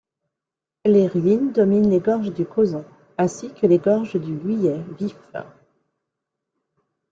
Les 0.83 1.05
ruines 1.05 1.51
dominent 1.51 1.91
les 1.91 1.99
gorges 1.99 2.33
du 2.33 2.43
Cozon, 2.43 2.83
ainsi 3.19 3.53
que 3.53 3.67
les 3.67 3.77
gorges 3.77 4.19
du 4.19 4.35
Guiers 4.37 4.81
Vif. 4.97 5.15